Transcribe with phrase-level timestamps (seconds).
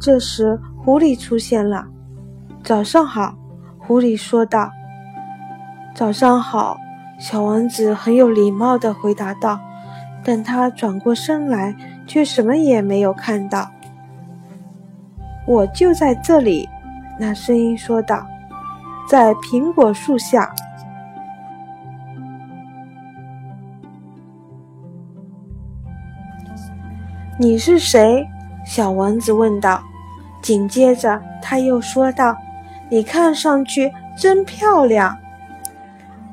[0.00, 1.86] 这时，狐狸出现了。
[2.64, 3.34] “早上好。”
[3.78, 4.70] 狐狸说道。
[5.94, 6.78] “早上好。”
[7.18, 9.60] 小王子很有礼貌地回答道。
[10.24, 11.74] 但他转过身来，
[12.06, 13.72] 却什么也没有看到。
[15.46, 16.68] “我就在这里。”
[17.18, 18.24] 那声音说道
[19.08, 20.52] ，“在苹果树下。”
[27.38, 28.24] 你是谁？
[28.64, 29.82] 小王子问道。
[30.40, 32.36] 紧接着，他又说道
[32.90, 35.16] ：“你看上去真漂亮。”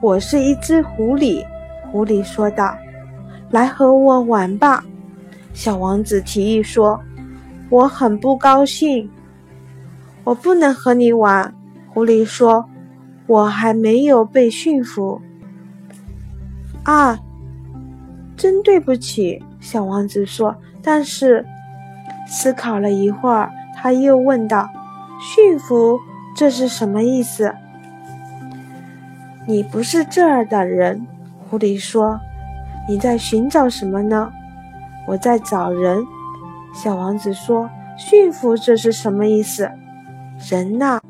[0.01, 1.45] 我是一只狐狸，
[1.91, 2.75] 狐狸说道。
[3.51, 4.83] “来和我玩吧。”
[5.53, 6.99] 小王子提议说。
[7.69, 9.07] “我很不高兴，
[10.23, 11.53] 我不能和你玩。”
[11.93, 12.67] 狐狸说。
[13.27, 15.21] “我还没有被驯服。”
[16.81, 17.19] 啊，
[18.35, 20.55] 真对不起，小王子说。
[20.81, 21.45] 但是，
[22.29, 24.69] 思考了一会儿，他又问道
[25.19, 25.99] ：“驯服，
[26.35, 27.55] 这是什么意思
[29.47, 31.07] ？”“你不是这儿的人。”
[31.49, 32.19] 狐狸说。
[32.87, 34.31] “你在寻找什么呢
[35.07, 36.05] ？”“我在找人。”
[36.73, 37.69] 小王子说。
[37.97, 39.69] “驯服，这是什么意思
[40.49, 41.01] ？”“人呐。”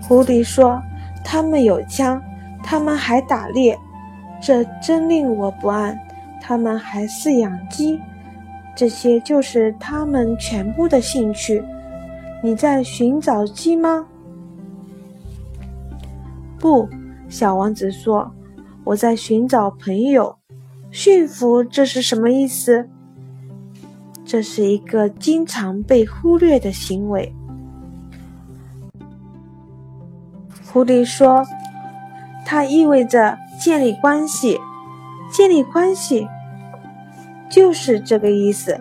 [0.00, 0.80] 狐狸说。
[1.24, 2.22] “他们有枪，
[2.62, 3.78] 他们还打猎，
[4.40, 5.98] 这真令我不安。”
[6.40, 7.98] 他们还饲养鸡，
[8.76, 11.62] 这些就是他们全部的兴趣。
[12.42, 14.06] 你在寻找鸡吗？
[16.58, 16.88] 不，
[17.28, 18.30] 小王子说
[18.84, 20.36] ：“我在寻找朋友。”
[20.90, 22.88] 驯服，这是什么意思？
[24.24, 27.34] 这是一个经常被忽略的行为。
[30.66, 31.44] 狐狸说
[32.44, 34.58] ：“它意味着建立关系。”
[35.32, 36.28] 建立关系，
[37.54, 38.80] 就是这个意思。”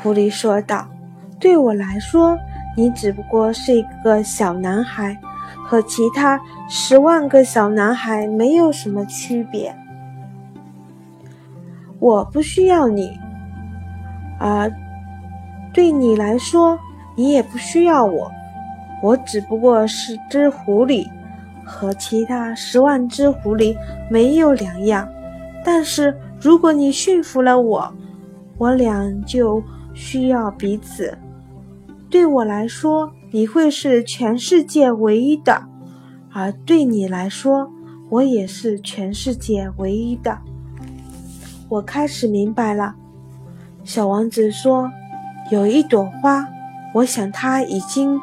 [0.00, 0.88] 狐狸说道。
[1.38, 2.38] “对我来说，
[2.76, 5.18] 你只不过是一个小男孩，
[5.66, 9.74] 和其他十万个小男孩没有什么区别。
[11.98, 13.18] 我不需要你，
[14.38, 14.72] 而
[15.74, 16.78] 对你来说，
[17.16, 18.30] 你也不需要我。
[19.02, 21.06] 我只不过是只狐狸，
[21.64, 23.76] 和其他十万只狐狸
[24.08, 25.08] 没有两样。”
[25.64, 27.94] 但是，如果你驯服了我，
[28.58, 29.62] 我俩就
[29.94, 31.16] 需要彼此。
[32.10, 35.62] 对我来说，你会是全世界唯一的；
[36.32, 37.70] 而对你来说，
[38.10, 40.40] 我也是全世界唯一的。
[41.68, 42.96] 我开始明白了，
[43.84, 44.90] 小王子说
[45.52, 46.48] ：“有一朵花，
[46.94, 48.20] 我想他已经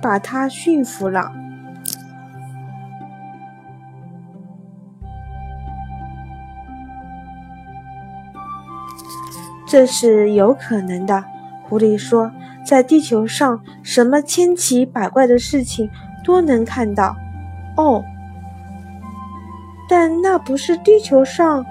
[0.00, 1.32] 把它驯服了。”
[9.70, 11.22] 这是有可能的，
[11.62, 12.32] 狐狸说
[12.66, 15.88] ：“在地球上，什么千奇百怪的事情
[16.24, 17.14] 都能看到。”
[17.78, 18.02] 哦，
[19.88, 21.64] 但那不是地球上。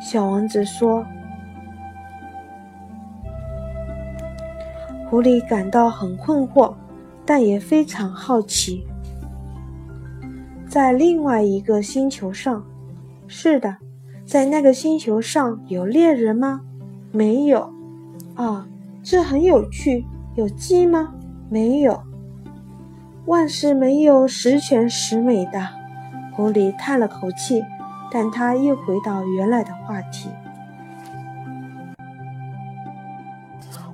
[0.00, 1.06] 小王子说。
[5.08, 6.74] 狐狸感到很困惑，
[7.24, 8.84] 但也非常好奇。
[10.68, 12.66] 在另外一个星球上，
[13.28, 13.76] 是的。
[14.28, 16.60] 在那个星球上有猎人吗？
[17.10, 17.72] 没有。
[18.34, 18.66] 啊，
[19.02, 20.04] 这很有趣。
[20.36, 21.14] 有鸡吗？
[21.48, 22.02] 没有。
[23.24, 25.66] 万事没有十全十美的。
[26.34, 27.64] 狐狸叹了口气，
[28.12, 30.28] 但他又回到原来的话题。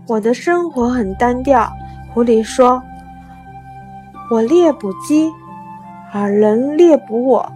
[0.08, 1.70] 我的生活很单调。
[2.12, 2.82] 狐狸说
[4.32, 5.30] ：“我猎捕鸡，
[6.12, 7.52] 而人猎捕我。”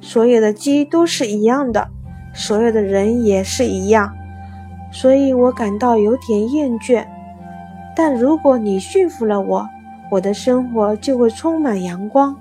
[0.00, 1.88] 所有的鸡都是一样的，
[2.34, 4.12] 所有的人也是一样，
[4.90, 7.06] 所以我感到有点厌倦。
[7.94, 9.68] 但如果你驯服了我，
[10.10, 12.34] 我的生活就会充满阳光。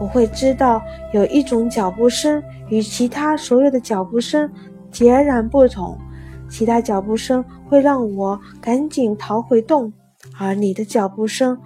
[0.00, 4.50] 我会知道有一种脚步声与其他所有的脚步声
[4.90, 5.96] 截然不同，
[6.48, 9.92] 其他脚步声会让我赶紧逃回洞，
[10.38, 11.58] 而你的脚步声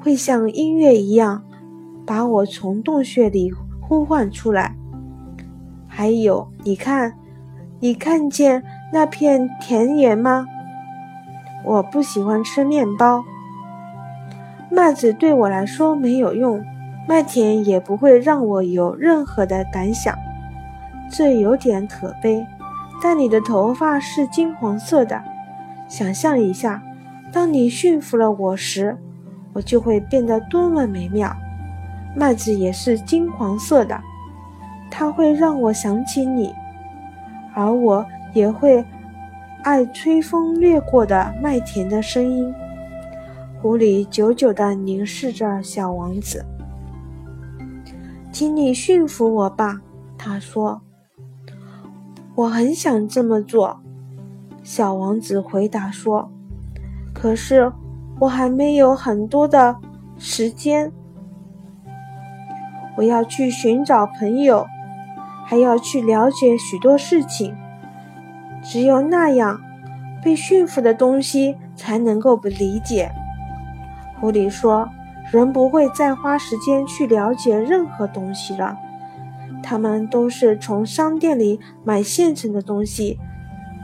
[0.00, 1.42] 会像音乐一样
[2.06, 3.52] 把我从洞穴里。
[3.86, 4.74] 呼唤出来。
[5.86, 7.14] 还有，你看，
[7.80, 8.62] 你看见
[8.92, 10.46] 那片田野吗？
[11.64, 13.24] 我不喜欢吃面包。
[14.70, 16.62] 麦子对我来说没有用，
[17.08, 20.14] 麦田也不会让我有任何的感想。
[21.10, 22.44] 这有点可悲。
[23.02, 25.22] 但你的头发是金黄色的。
[25.88, 26.82] 想象一下，
[27.32, 28.96] 当你驯服了我时，
[29.52, 31.34] 我就会变得多么美妙。
[32.18, 34.00] 麦子也是金黄色的，
[34.90, 36.50] 它会让我想起你，
[37.54, 38.82] 而我也会
[39.62, 42.54] 爱吹风掠过的麦田的声音。
[43.60, 46.44] 狐狸久久地凝视着小王子，
[48.32, 49.80] 请你驯服我吧，
[50.16, 50.80] 他说。
[52.34, 53.80] 我很想这么做，
[54.62, 56.30] 小王子回答说。
[57.14, 57.72] 可是
[58.20, 59.76] 我还没有很多的
[60.18, 60.92] 时间，
[62.96, 64.66] 我要去寻找朋友，
[65.44, 67.56] 还要去了解许多事情。
[68.62, 69.60] 只有那样，
[70.22, 73.12] 被驯服的东西才能够被理解。
[74.18, 74.88] 狐狸说
[75.30, 78.76] ：“人不会再花时间去了解任何东西了。”
[79.62, 83.18] 他们都是从商店里买现成的东西，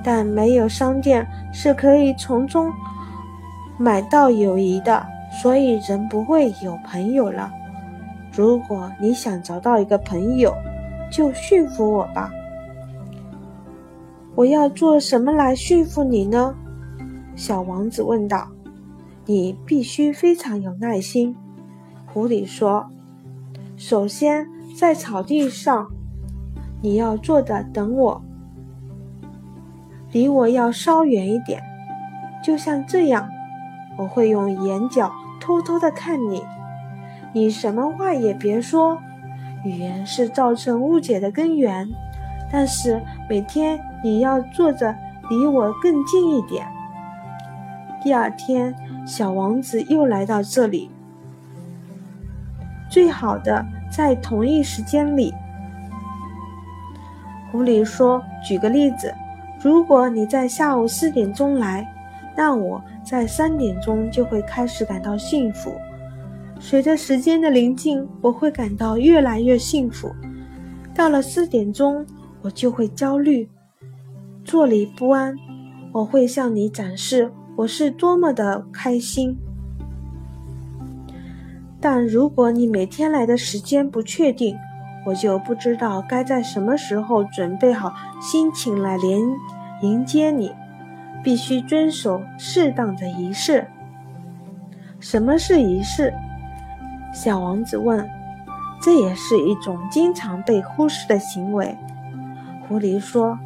[0.03, 2.73] 但没有商店是可以从中
[3.77, 7.53] 买到友谊的，所以人不会有朋友了。
[8.35, 10.55] 如果你想找到一个朋友，
[11.11, 12.31] 就驯服我吧。
[14.35, 16.55] 我要做什么来驯服你呢？
[17.37, 18.49] 小王子问道。
[19.25, 21.37] 你必须非常有耐心，
[22.07, 22.89] 狐狸说。
[23.77, 24.49] 首先。
[24.75, 25.89] 在草地上，
[26.81, 28.23] 你要坐着等我，
[30.11, 31.63] 离我要稍远一点，
[32.43, 33.29] 就像这样。
[33.99, 36.43] 我会用眼角偷偷的看你，
[37.33, 38.99] 你什么话也别说。
[39.65, 41.89] 语言是造成误解的根源，
[42.51, 44.95] 但是每天你要坐着
[45.31, 46.67] 离我更近一点。
[48.03, 48.75] 第二天，
[49.07, 50.91] 小王子又来到这里，
[52.91, 53.65] 最好的。
[53.91, 55.35] 在同一时间里，
[57.51, 59.15] 狐狸说：“举个例子，
[59.63, 61.87] 如果你在下午四点钟来，
[62.35, 65.75] 那我在三点钟就会开始感到幸福。
[66.65, 70.09] 随着时间的临近，我会感到越来越幸福。
[70.95, 72.07] 到了四点钟，
[72.41, 73.49] 我就会焦虑、
[74.45, 75.35] 坐立不安。
[75.93, 79.37] 我会向你展示我是多么的开心。”
[81.81, 84.57] 但如果你每天来的时间不确定，
[85.05, 89.21] 我就不知道该在什么时候准备好心情来连
[89.83, 90.53] 迎接你。
[91.25, 93.67] 必须遵守适当的仪式。
[95.01, 96.13] 什么是仪式？
[97.13, 98.09] 小王子问。
[98.81, 101.77] 这也是一种经常被忽视的行为。
[102.67, 103.39] 狐狸说，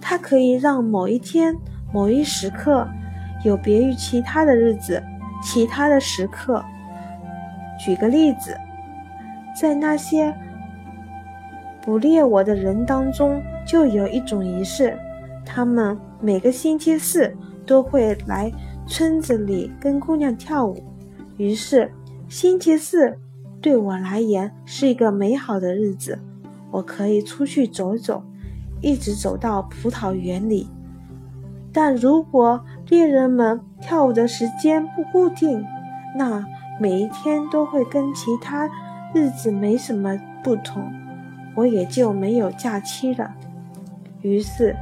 [0.00, 1.54] 它可以让某一天、
[1.92, 2.88] 某一时刻
[3.44, 5.02] 有别于其他的日子、
[5.42, 6.64] 其他的时刻。
[7.78, 8.56] 举个例子，
[9.54, 10.34] 在那些
[11.82, 14.98] 捕猎我的人当中，就有一种仪式，
[15.44, 17.36] 他们每个星期四
[17.66, 18.50] 都会来
[18.86, 20.82] 村子里跟姑娘跳舞。
[21.36, 21.92] 于是，
[22.28, 23.18] 星期四
[23.60, 26.18] 对我来言是一个美好的日子，
[26.70, 28.22] 我可以出去走走，
[28.80, 30.68] 一直走到葡萄园里。
[31.72, 35.64] 但如果猎人们跳舞的时间不固定，
[36.16, 36.44] 那……
[36.80, 38.70] 每一天都会跟其他
[39.12, 40.88] 日子没什么不同，
[41.56, 43.34] 我也就没有假期了。
[44.22, 44.76] 于是，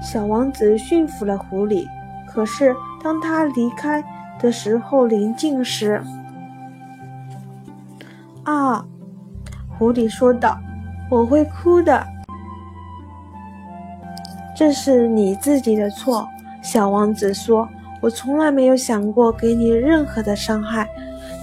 [0.00, 1.86] 小王子驯服了狐狸。
[2.26, 4.02] 可是，当他离开
[4.40, 6.00] 的时候临近时，
[8.46, 8.86] 啊，
[9.76, 10.56] 狐狸说道
[11.10, 12.06] ：“我会哭的。”
[14.56, 16.26] 这是你自己的错，
[16.62, 17.68] 小王子说
[18.00, 20.88] ：“我从来没有想过给你任何的伤害。”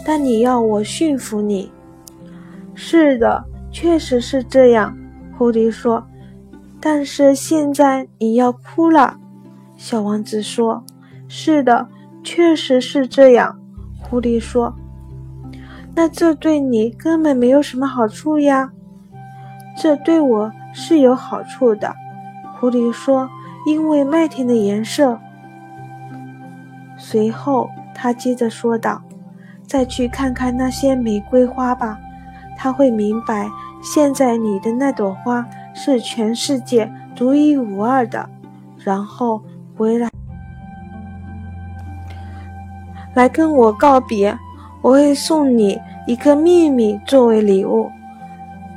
[0.05, 1.71] 但你要我驯服你？
[2.73, 4.97] 是的，确实是这样。
[5.37, 6.07] 狐狸说。
[6.79, 9.17] 但是现在你要哭了，
[9.77, 10.83] 小王子说。
[11.27, 11.87] 是的，
[12.23, 13.59] 确实是这样。
[14.01, 14.75] 狐狸说。
[15.95, 18.71] 那这对你根本没有什么好处呀。
[19.77, 21.95] 这对我是有好处的，
[22.59, 23.29] 狐狸说。
[23.65, 25.17] 因为麦田的颜色。
[26.97, 29.01] 随后他接着说道。
[29.65, 31.97] 再去看看那些玫瑰花吧，
[32.57, 33.49] 他会明白，
[33.81, 38.29] 现在你的那朵花是全世界独一无二的。
[38.77, 39.41] 然后
[39.75, 40.09] 回来，
[43.15, 44.37] 来跟我告别。
[44.83, 47.89] 我会送你一个秘密作为礼物。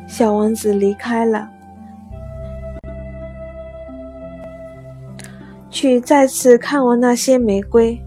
[0.07, 1.51] 小王子离开了，
[5.69, 8.01] 去再次看望那些玫瑰。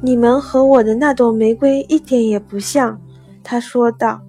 [0.00, 3.00] 你们和我的那朵玫瑰一点也不像，
[3.42, 4.22] 他说道。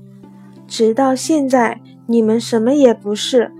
[0.66, 3.51] 直到现在，你们什么也不是，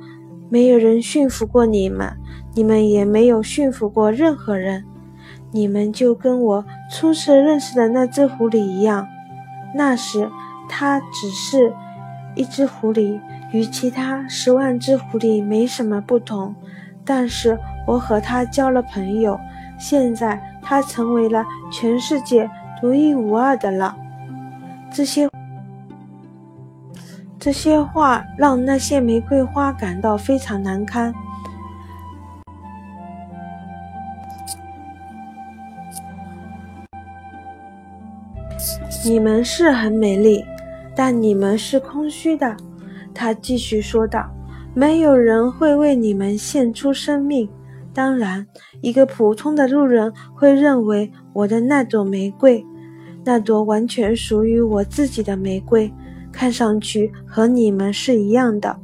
[0.50, 2.12] 没有人驯服过你们，
[2.56, 4.84] 你们也没有驯服过任何人。
[5.52, 9.08] 你们就跟我初次认识的那只狐狸一样，
[9.78, 10.30] 那时
[10.68, 11.72] 它只是
[12.36, 13.22] 一只狐狸，
[13.54, 16.56] 与其他十万只狐狸没什么不同。
[17.06, 19.40] 但是我和他交了朋友，
[19.78, 22.50] 现在他成为了全世界
[22.82, 23.96] 独一无二的了。
[24.92, 25.30] 这些
[27.40, 31.14] 这些话让那些玫瑰花感到非常难堪。
[39.04, 40.44] 你们是很美丽，
[40.96, 42.56] 但你们是空虚的。
[43.14, 44.30] 他继续说道
[44.76, 47.50] ：“没有人会为你们献出生命。
[47.94, 48.46] 当然，
[48.82, 52.66] 一个普通的路人会认为我的那朵玫瑰，
[53.24, 55.92] 那朵完全属于我自己的玫瑰，
[56.32, 58.78] 看上去和你们是一样的。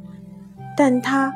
[0.76, 1.32] 但它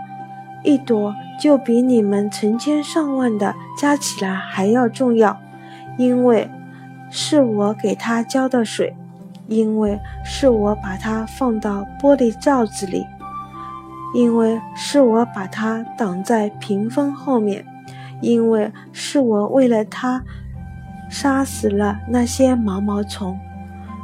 [0.64, 5.38] 一朵就比你们成千上万的加起来还要重要，
[5.96, 6.50] 因为。”
[7.10, 8.94] 是我给它浇的水，
[9.46, 13.06] 因为是我把它放到玻璃罩子里，
[14.14, 17.64] 因为是我把它挡在屏风后面，
[18.20, 20.22] 因为是我为了它
[21.08, 23.38] 杀死了那些毛毛虫，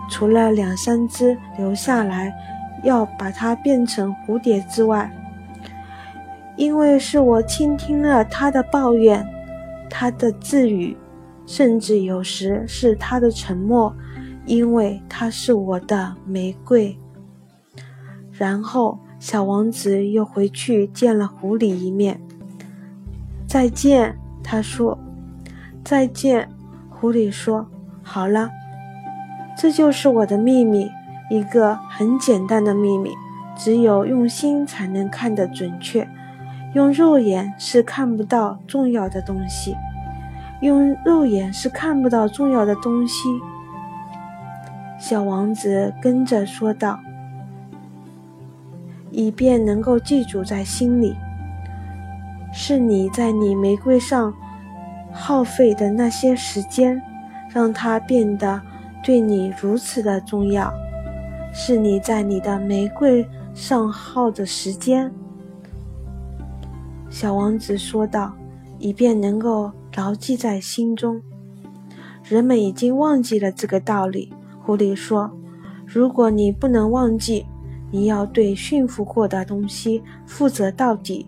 [0.08, 2.34] 除了两三只留下来
[2.82, 5.10] 要把它变成蝴蝶之外，
[6.56, 9.26] 因为是我倾听了它的抱怨，
[9.90, 10.96] 它的自语。
[11.46, 13.94] 甚至有时是他的沉默，
[14.46, 16.98] 因为他是我的玫瑰。
[18.32, 22.20] 然后，小王子又回去见了狐狸一面。
[23.46, 24.98] 再见，他说。
[25.84, 26.48] 再见，
[26.88, 27.66] 狐狸说。
[28.02, 28.50] 好了，
[29.56, 30.90] 这就是我的秘密，
[31.30, 33.12] 一个很简单的秘密，
[33.56, 36.08] 只有用心才能看得准确，
[36.74, 39.74] 用肉眼是看不到重要的东西。
[40.64, 43.28] 用肉眼是看不到重要的东西。
[44.98, 46.98] 小王子跟着说道
[49.12, 51.14] ：“以便能够记住在心里，
[52.50, 54.32] 是你在你玫瑰上
[55.12, 56.98] 耗费的那些时间，
[57.50, 58.58] 让它变得
[59.04, 60.72] 对你如此的重要。
[61.52, 65.12] 是你在你的玫瑰上耗的时间。”
[67.10, 68.32] 小王子说道
[68.80, 71.22] ：“以便能够。”牢记在心中。
[72.22, 74.32] 人们已经忘记了这个道理。
[74.62, 75.30] 狐狸说
[75.86, 77.46] ：“如果你不能忘记，
[77.90, 81.26] 你要对驯服过的东西负责到底。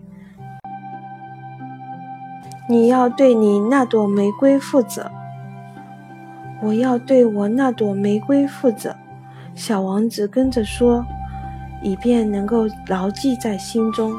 [2.67, 5.09] 你要对你那朵玫瑰负责。
[6.61, 8.95] 我要对我那朵玫瑰负责。”
[9.53, 11.05] 小王子跟着说，
[11.81, 14.13] 以便能够牢记在心中。